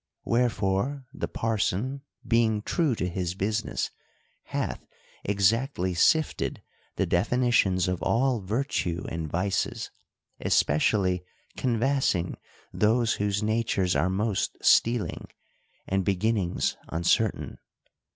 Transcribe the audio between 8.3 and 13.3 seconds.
virtue and vices; especially canvassing those,